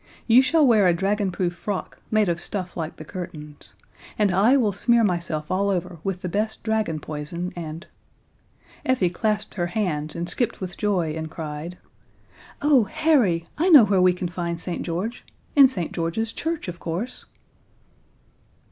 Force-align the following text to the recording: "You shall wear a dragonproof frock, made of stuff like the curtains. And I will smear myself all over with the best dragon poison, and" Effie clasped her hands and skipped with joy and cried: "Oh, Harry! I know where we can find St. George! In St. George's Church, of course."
"You 0.25 0.41
shall 0.41 0.65
wear 0.65 0.87
a 0.87 0.95
dragonproof 0.95 1.53
frock, 1.53 2.01
made 2.09 2.27
of 2.27 2.39
stuff 2.41 2.75
like 2.75 2.95
the 2.95 3.05
curtains. 3.05 3.75
And 4.17 4.33
I 4.33 4.57
will 4.57 4.71
smear 4.71 5.03
myself 5.03 5.51
all 5.51 5.69
over 5.69 5.99
with 6.03 6.23
the 6.23 6.27
best 6.27 6.63
dragon 6.63 6.99
poison, 6.99 7.53
and" 7.55 7.85
Effie 8.83 9.11
clasped 9.11 9.53
her 9.53 9.67
hands 9.67 10.15
and 10.15 10.27
skipped 10.27 10.59
with 10.59 10.75
joy 10.75 11.11
and 11.15 11.29
cried: 11.29 11.77
"Oh, 12.63 12.85
Harry! 12.85 13.45
I 13.59 13.69
know 13.69 13.85
where 13.85 14.01
we 14.01 14.11
can 14.13 14.27
find 14.27 14.59
St. 14.59 14.81
George! 14.81 15.23
In 15.55 15.67
St. 15.67 15.91
George's 15.91 16.33
Church, 16.33 16.67
of 16.67 16.79
course." 16.79 17.25